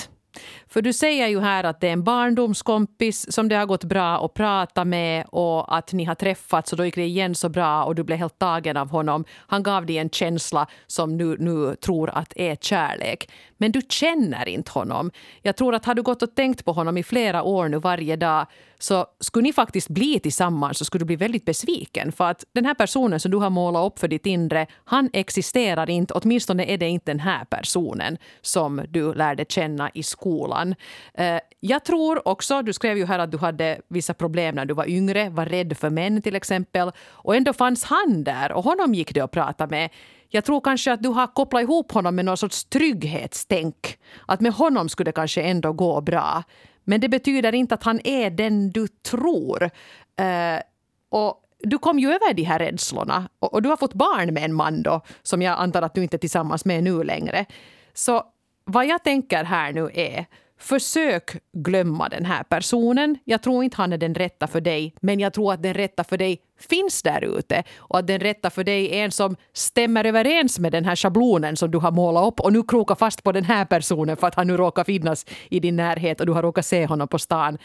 [0.68, 4.26] För du säger ju här att det är en barndomskompis som det har gått bra
[4.26, 7.84] att prata med och att ni har träffats och då gick det igen så bra
[7.84, 9.26] och du blev helt tagen av honom.
[9.48, 13.30] Han gav dig en känsla som du nu tror att är kärlek.
[13.58, 15.12] Men du känner inte honom.
[15.42, 18.16] Jag tror att har du gått och tänkt på honom i flera år nu varje
[18.16, 18.46] dag
[18.80, 22.12] så skulle ni faktiskt bli tillsammans så skulle du bli väldigt besviken.
[22.12, 25.90] För att den här personen som du har målat upp för ditt inre, han existerar
[25.90, 26.14] inte.
[26.14, 30.76] Åtminstone är det inte den här personen som du lärde känna i skolan.
[31.14, 34.74] Eh, jag tror också, du skrev ju här att du hade vissa problem när du
[34.74, 36.92] var yngre, var rädd för män till exempel.
[37.00, 39.90] Och ändå fanns han där och honom gick det att prata med.
[40.30, 43.98] Jag tror kanske att du har kopplat ihop honom med någon sorts trygghetstänk.
[44.26, 46.44] Att med honom skulle det kanske ändå gå bra.
[46.84, 49.64] Men det betyder inte att han är den du tror.
[49.64, 50.62] Uh,
[51.10, 54.44] Och du kom ju över de här rädslorna och, och, du har fått barn med
[54.44, 57.46] en man då, som jag antar att du inte är tillsammans med nu längre.
[57.94, 58.24] Så
[58.66, 60.26] vad jag tänker här nu är
[60.60, 63.18] Försök glömma den här personen.
[63.24, 66.04] Jag tror inte han är den rätta för dig, men jag tror att den rätta
[66.04, 67.64] för dig finns där ute.
[67.78, 71.58] Och att den rätta för dig är en som stämmer överens med den här schablonen
[71.58, 74.36] som du har målat upp och nu krokar fast på den här personen för att
[74.36, 77.58] han nu råkar finnas i din närhet och du har råkat se honom på stan.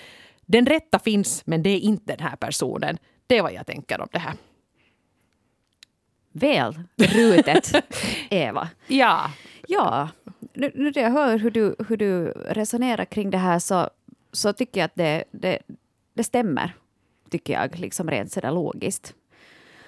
[0.47, 2.99] Den rätta finns, men det är inte den här personen.
[3.27, 4.35] Det är vad jag tänker om det här.
[6.33, 7.73] Väl rutet,
[8.31, 8.69] Eva.
[8.87, 9.31] Ja.
[9.69, 10.09] Ja,
[10.55, 13.91] nu, nu när jag hör hur du, hur du resonerar kring det här så,
[14.33, 15.59] så tycker jag att det, det,
[16.15, 16.75] det stämmer,
[17.31, 19.15] tycker jag, liksom rent sådär logiskt.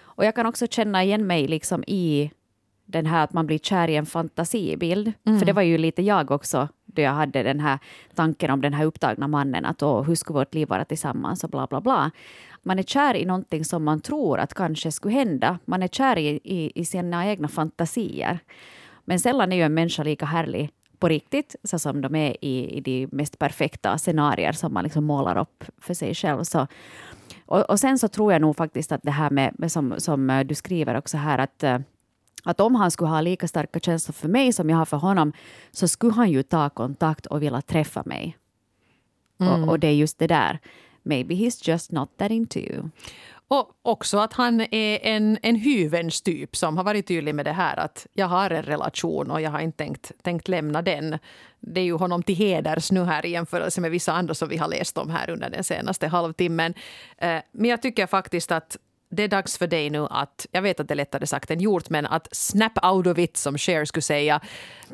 [0.01, 2.31] Och jag kan också känna igen mig liksom i
[2.87, 5.13] den här att man blir kär i en fantasibild.
[5.25, 5.39] Mm.
[5.39, 7.79] För det var ju lite jag också, då jag hade den här
[8.15, 11.51] tanken om den här upptagna mannen, att åh, hur skulle vårt liv vara tillsammans och
[11.51, 12.11] bla bla bla.
[12.63, 15.59] Man är kär i någonting som man tror att kanske skulle hända.
[15.65, 18.39] Man är kär i, i, i sina egna fantasier.
[19.05, 22.77] Men sällan är ju en människa lika härlig på riktigt, så som de är i,
[22.77, 26.45] i de mest perfekta scenarier som man liksom målar upp för sig själv.
[26.45, 26.67] Så,
[27.47, 30.45] och, och sen så tror jag nog faktiskt att det här med, med som, som
[30.47, 31.79] du skriver också här, att eh,
[32.45, 35.33] att om han skulle ha lika starka känslor för mig som jag har för honom,
[35.71, 38.37] så skulle han ju ta kontakt och vilja träffa mig.
[39.41, 39.63] Mm.
[39.63, 40.59] Och, och, det är just det där.
[41.03, 42.91] Maybe he's just not that into you.
[43.49, 47.53] Och också att han är en, en hyvens typ som har varit tydlig med det
[47.53, 51.19] här att jag har en relation och jag har inte tänkt, tänkt lämna den.
[51.61, 54.57] Det är ju honom till heders nu här i jämförelse med vissa andra som vi
[54.57, 56.75] har läst om här under den senaste halvtimmen.
[57.19, 58.77] Eh, men jag tycker faktiskt att
[59.15, 61.61] det är dags för dig nu att, jag vet att det är lättare sagt än
[61.61, 64.41] gjort, men att snap out of it som Cher skulle säga.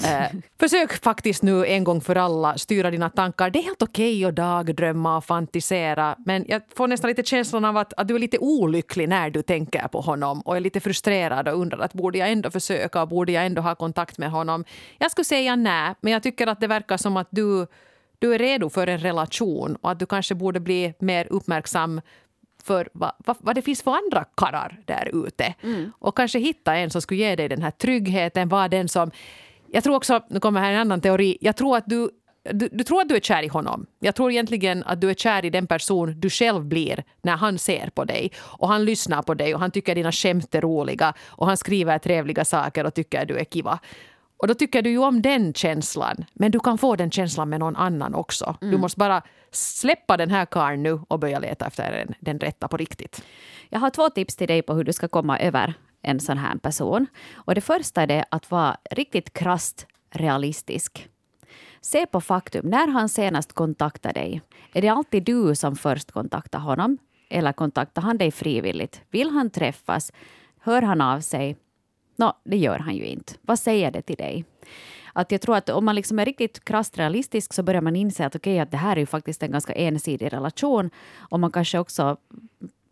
[0.05, 3.51] Eh, försök faktiskt nu en gång för alla styra dina tankar.
[3.51, 7.65] Det är helt okej okay att dagdrömma och fantisera, men jag får nästan lite känslan
[7.65, 10.81] av att, att du är lite olycklig när du tänker på honom och är lite
[10.81, 14.31] frustrerad och undrar att borde jag ändå försöka och borde jag ändå ha kontakt med
[14.31, 14.65] honom?
[14.99, 17.67] Jag skulle säga nej, men jag tycker att det verkar som att du
[18.21, 22.01] du är redo för en relation och att du kanske borde bli mer uppmärksam
[22.65, 25.55] för vad, vad, vad, det finns för andra karrar där ute.
[25.63, 25.93] Mm.
[25.99, 28.49] Och kanske hitta en som skulle ge dig den här tryggheten.
[28.49, 29.11] Var den som...
[29.73, 31.39] Jag tror också, nu kommer här en annan teori.
[31.41, 32.11] Jag tror att du
[32.43, 33.87] du, du, tror att du är kär i honom.
[33.99, 37.59] Jag tror egentligen att du är kär i den person du själv blir när han
[37.59, 38.33] ser på dig.
[38.39, 41.15] Och han lyssnar på dig och han tycker dina skämt är roliga.
[41.27, 43.79] Och han skriver trevliga saker och tycker att du är kiva.
[44.41, 46.25] Och då tycker du ju om den känslan.
[46.33, 48.57] Men du kan få den känslan med någon annan också.
[48.61, 48.73] Mm.
[48.73, 49.23] Du måste bara
[49.53, 53.23] släppa den här karln nu och börja leta efter den, den rätta på riktigt.
[53.69, 56.57] Jag har två tips till dig på hur du ska komma över en sån här
[56.57, 57.07] person.
[57.35, 61.09] Och det första är att vara riktigt krast realistisk.
[61.81, 62.67] Se på faktum.
[62.67, 66.99] När han senast kontaktade dig, är det alltid du som först kontaktar honom?
[67.31, 69.03] Eller kontaktar han dig frivilligt?
[69.11, 70.13] Vill han träffas?
[70.61, 71.57] Hör han av sig?
[72.21, 73.33] Nå, det gör han ju inte.
[73.43, 74.45] Vad säger det till dig?
[75.13, 78.27] Att jag tror att om man liksom är riktigt krasst realistisk så börjar man inse
[78.27, 81.53] att okej, okay, att det här är ju faktiskt en ganska ensidig relation och man
[81.53, 82.17] kanske också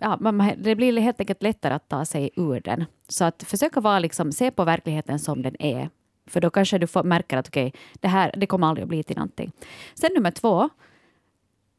[0.00, 2.84] Ja, man, det blir helt enkelt lättare att ta sig ur den.
[3.08, 5.90] Så att försöka vara liksom, se på verkligheten som den är.
[6.26, 8.88] För då kanske du får, märker att okej, okay, det här det kommer aldrig att
[8.88, 9.52] bli till någonting.
[9.94, 10.68] Sen nummer två,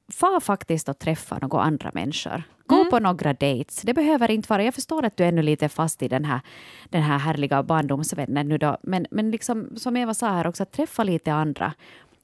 [0.09, 2.43] far faktiskt och träffa några andra människor.
[2.65, 2.89] Gå mm.
[2.89, 3.81] på några dates.
[3.81, 4.63] Det behöver inte vara...
[4.63, 6.41] Jag förstår att du är ännu lite fast i den här,
[6.89, 8.77] den här härliga barndomsvännen nu då.
[8.83, 11.73] Men, men liksom, som Eva sa här också, träffa lite andra.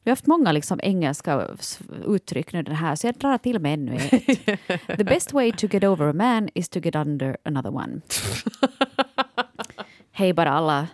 [0.04, 1.48] Vi har haft många liksom engelska
[2.08, 4.88] uttryck nu den här, så jag drar till med ännu ett.
[4.98, 8.02] The best way to get over a man is to get under another one.
[10.12, 10.88] Hej bara alla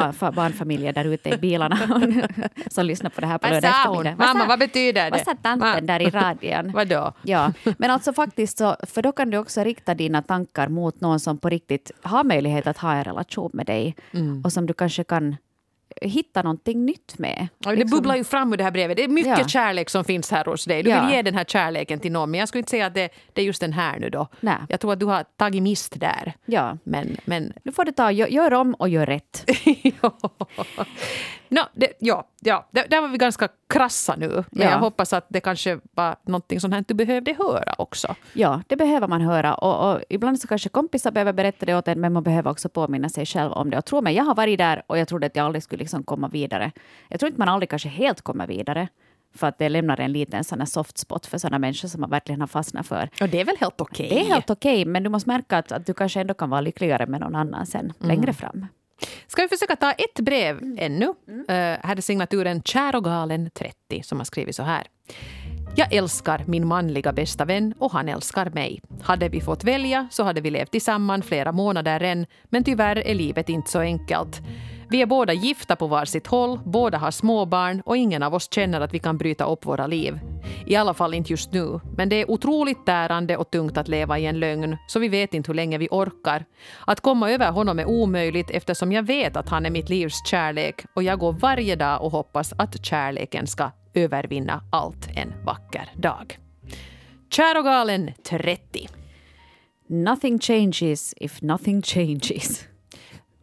[0.00, 1.78] fa, fa, barnfamiljer där ute i bilarna
[2.70, 4.16] som lyssnar på det här på lördag eftermiddag.
[4.16, 5.10] Mamma, vad betyder det?
[5.10, 6.72] Vad sa tanten där i radion?
[6.74, 7.12] Vadå?
[7.22, 11.20] Ja, men alltså faktiskt så, för då kan du också rikta dina tankar mot någon
[11.20, 14.42] som på riktigt har möjlighet att ha en relation med dig mm.
[14.44, 15.36] och som du kanske kan
[16.00, 17.48] hitta någonting nytt med.
[17.58, 17.98] Ja, det liksom.
[17.98, 18.96] bubblar ju fram ur det här brevet.
[18.96, 19.48] Det är mycket ja.
[19.48, 20.82] kärlek som finns här hos dig.
[20.82, 23.08] Du vill ge den här kärleken till någon, men jag skulle inte säga att det,
[23.32, 24.28] det är just den här nu då.
[24.40, 24.56] Nej.
[24.68, 26.32] Jag tror att du har tagit mist där.
[26.46, 26.78] Ja.
[26.84, 27.52] Men, men...
[27.62, 29.50] Nu får du ta, gör, gör om och gör rätt.
[31.48, 32.68] no, det, ja, ja.
[32.70, 34.28] där var vi ganska krassa nu.
[34.50, 34.70] Men ja.
[34.70, 38.14] jag hoppas att det kanske var någonting sånt här du behövde höra också.
[38.32, 39.54] Ja, det behöver man höra.
[39.54, 42.68] Och, och, ibland så kanske kompisar behöver berätta det åt en, men man behöver också
[42.68, 43.78] påminna sig själv om det.
[43.78, 46.02] Och tro mig, jag har varit där och jag trodde att jag aldrig skulle liksom
[46.02, 46.72] komma vidare.
[47.08, 48.88] Jag tror inte man aldrig kanske helt kommer vidare
[49.36, 52.40] för att det lämnar en liten sån soft spot för sådana människor som man verkligen
[52.40, 53.10] har fastnat för.
[53.20, 54.06] Och det är väl helt okej?
[54.06, 54.18] Okay.
[54.18, 56.50] Det är helt okej, okay, men du måste märka att, att du kanske ändå kan
[56.50, 57.94] vara lyckligare med någon annan sen mm.
[58.08, 58.66] längre fram.
[59.26, 60.76] Ska vi försöka ta ett brev mm.
[60.80, 61.14] ännu?
[61.28, 61.40] Mm.
[61.40, 64.86] Uh, här är signaturen Kär och galen 30 som har skrivit så här.
[65.78, 68.80] Jag älskar min manliga bästa vän och han älskar mig.
[69.02, 73.14] Hade vi fått välja så hade vi levt tillsammans flera månader än, men tyvärr är
[73.14, 74.40] livet inte så enkelt.
[74.88, 78.80] Vi är båda gifta på varsitt håll, båda har småbarn och ingen av oss känner
[78.80, 80.18] att vi kan bryta upp våra liv.
[80.66, 81.80] I alla fall inte just nu.
[81.96, 85.34] Men det är otroligt tärande och tungt att leva i en lögn, så vi vet
[85.34, 86.44] inte hur länge vi orkar.
[86.84, 90.84] Att komma över honom är omöjligt eftersom jag vet att han är mitt livs kärlek
[90.94, 96.38] och jag går varje dag och hoppas att kärleken ska övervinna allt en vacker dag.
[97.30, 98.88] Kär och galen 30.
[99.88, 102.75] Nothing changes if nothing changes.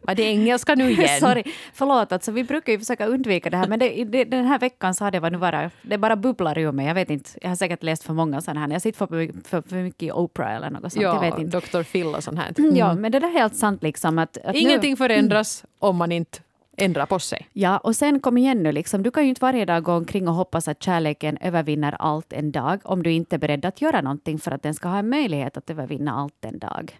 [0.06, 1.08] Var det engelska nu igen?
[1.20, 2.12] Sorry, förlåt.
[2.12, 5.04] Alltså, vi brukar ju försöka undvika det här, men det, det, den här veckan så
[5.04, 6.86] har det varit bara, det bara bubblar ur mig.
[6.86, 8.68] Jag vet inte, jag har säkert läst för många sådana här.
[8.68, 11.02] Jag sitter för, för, för mycket i Oprah eller något sånt.
[11.02, 11.60] Ja, jag vet inte.
[11.60, 11.82] Dr.
[11.82, 12.54] Phil och sånt här.
[12.58, 12.76] Mm.
[12.76, 14.18] Ja, men det där är helt sant liksom.
[14.18, 16.38] Att, att Ingenting nu, förändras om man inte
[16.76, 17.48] ändra på sig.
[17.52, 20.28] Ja, och sen kom igen nu, liksom, du kan ju inte varje dag gå omkring
[20.28, 24.00] och hoppas att kärleken övervinner allt en dag om du inte är beredd att göra
[24.00, 26.98] någonting för att den ska ha en möjlighet att övervinna allt en dag.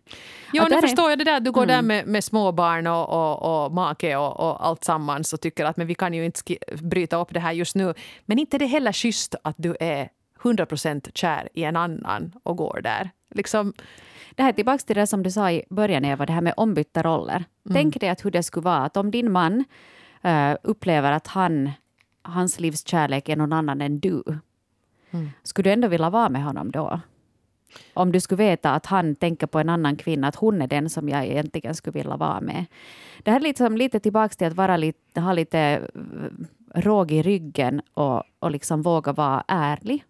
[0.52, 1.40] Ja, nu förstår jag det där.
[1.40, 1.74] Du går mm.
[1.74, 5.76] där med, med småbarn och, och, och make och, och allt sammans och tycker att
[5.76, 7.94] men vi kan ju inte bryta upp det här just nu.
[8.26, 10.08] Men inte det heller schysst att du är
[10.44, 13.10] 100 procent kär i en annan och går där.
[13.34, 13.72] Liksom,
[14.34, 16.54] det här är tillbaka till det som du sa i början, Eva, det här med
[16.56, 17.36] ombytta roller.
[17.36, 17.74] Mm.
[17.74, 19.64] Tänk dig att hur det skulle vara att om din man
[20.24, 21.70] uh, upplever att han,
[22.22, 24.22] hans livs kärlek är någon annan än du.
[25.10, 25.30] Mm.
[25.42, 27.00] Skulle du ändå vilja vara med honom då?
[27.94, 30.90] Om du skulle veta att han tänker på en annan kvinna, att hon är den
[30.90, 32.64] som jag egentligen skulle vilja vara med.
[33.22, 37.22] Det här är liksom lite tillbaka till att vara lite, ha lite eh, råg i
[37.22, 40.04] ryggen och, och liksom våga vara ärlig.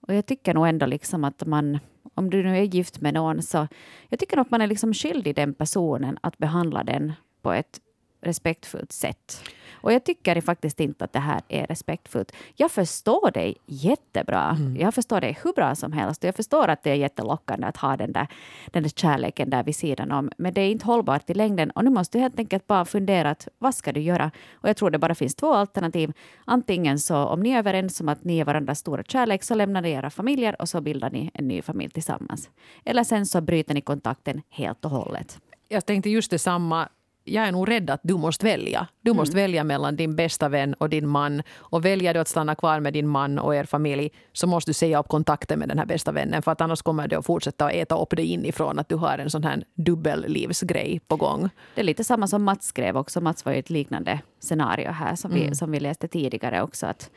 [0.00, 1.78] Och jag tycker nog ändå liksom att man
[2.14, 3.68] om du nu är gift med någon, så
[4.08, 7.80] jag tycker att man är liksom skyldig den personen att behandla den på ett
[8.20, 9.42] respektfullt sätt.
[9.82, 12.32] Och jag tycker faktiskt inte att det här är respektfullt.
[12.56, 14.56] Jag förstår dig jättebra.
[14.58, 14.76] Mm.
[14.76, 16.24] Jag förstår dig hur bra som helst.
[16.24, 18.26] Jag förstår att det är jättelockande att ha den där,
[18.66, 20.30] den där kärleken där vid sidan om.
[20.38, 21.70] Men det är inte hållbart i längden.
[21.70, 24.30] Och nu måste du helt enkelt bara fundera att vad ska du göra?
[24.52, 26.12] Och jag tror det bara finns två alternativ.
[26.44, 29.82] Antingen så om ni är överens om att ni är varandras stora kärlek så lämnar
[29.82, 32.50] ni era familjer och så bildar ni en ny familj tillsammans.
[32.84, 35.38] Eller sen så bryter ni kontakten helt och hållet.
[35.68, 36.88] Jag tänkte just detsamma
[37.30, 38.86] jag är nog rädd att du måste välja.
[39.00, 39.42] Du måste mm.
[39.42, 41.42] välja mellan din bästa vän och din man.
[41.56, 44.74] Och väljer du att stanna kvar med din man och er familj så måste du
[44.74, 47.66] säga upp kontakten med den här bästa vännen för att annars kommer det att fortsätta
[47.66, 51.50] att äta upp dig inifrån att du har en sån här dubbellivsgrej på gång.
[51.74, 53.20] Det är lite samma som Mats skrev också.
[53.20, 55.48] Mats var ju ett liknande scenario här som, mm.
[55.48, 56.86] vi, som vi läste tidigare också.
[56.86, 57.10] Att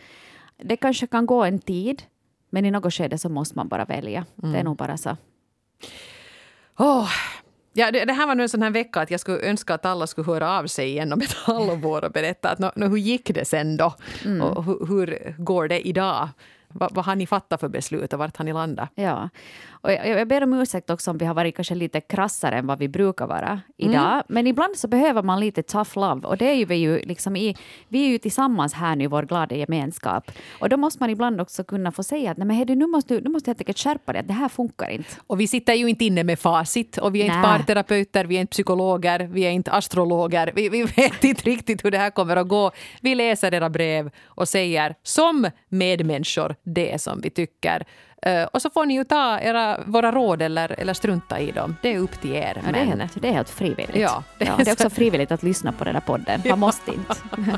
[0.57, 2.03] det kanske kan gå en tid
[2.49, 4.25] men i något skede så måste man bara välja.
[4.43, 4.51] Mm.
[4.51, 4.65] Det är mm.
[4.65, 5.17] nog bara så.
[6.77, 7.09] Oh,
[7.75, 9.85] Ja, det, det, här var nu en sån här vecka att jag skulle önska att
[9.85, 12.97] alla skulle höra av sig igen om ett halvår och berätta att, no, no, hur
[12.97, 13.93] gick det sen då?
[14.25, 14.41] Mm.
[14.41, 16.29] Och hur, hur, går det idag?
[16.73, 18.89] Vad, vad har ni fattat för beslut och vart har ni landat?
[18.95, 19.29] Ja.
[19.83, 22.67] Och jag, jag ber om ursäkt också om vi har varit kanske lite krassare än
[22.67, 24.13] vad vi brukar vara idag.
[24.13, 24.23] Mm.
[24.27, 26.27] Men ibland så behöver man lite tough love.
[26.27, 27.55] Och det är ju vi ju liksom i,
[27.87, 30.31] vi är ju tillsammans här nu i vår glada gemenskap.
[30.59, 33.13] Och då måste man ibland också kunna få säga att nej men hej, nu måste
[33.13, 35.09] du nu måste helt enkelt skärpa dig, det här funkar inte.
[35.27, 37.37] Och vi sitter ju inte inne med facit och vi är nej.
[37.37, 40.51] inte parterapeuter, vi är inte psykologer, vi är inte astrologer.
[40.55, 42.71] Vi, vi vet inte riktigt hur det här kommer att gå.
[43.01, 47.85] Vi läser era brev och säger som medmänniskor det som vi tycker.
[48.27, 51.75] Uh, och så får ni ju ta era, våra råd eller, eller strunta i dem.
[51.81, 52.61] Det är upp till er.
[52.65, 53.95] Ja, det, är helt, det är helt frivilligt.
[53.95, 56.39] Ja, det, ja, det är också frivilligt att lyssna på den här podden.
[56.39, 56.55] Man ja.
[56.55, 57.15] måste inte.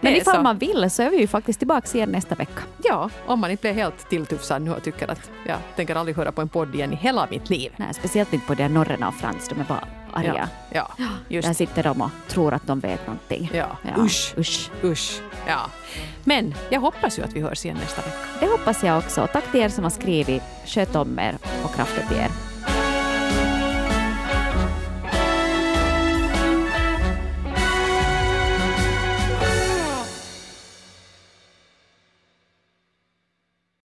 [0.00, 0.42] Men ifall så.
[0.42, 2.62] man vill så är vi ju faktiskt tillbaka igen nästa vecka.
[2.84, 6.32] Ja, om man inte blir helt tilltufsad nu och tycker att jag tänker aldrig höra
[6.32, 7.72] på en podd igen i hela mitt liv.
[7.76, 9.48] Nej, speciellt inte på de norrarna och Frans.
[9.48, 10.48] De är bara arga.
[10.70, 11.48] Ja, ja, just.
[11.48, 13.50] Där sitter de och tror att de vet någonting.
[13.54, 13.66] Ja.
[13.82, 14.02] ja.
[14.02, 14.34] Usch.
[14.38, 14.70] Usch.
[14.84, 15.20] Usch.
[15.46, 15.60] Ja.
[16.24, 18.16] Men jag hoppas ju att vi hörs igen nästa vecka.
[18.40, 19.28] Det hoppas jag också.
[19.32, 20.42] Tack till er som har skrivit.
[20.66, 22.53] Sköt om er och krafter till er.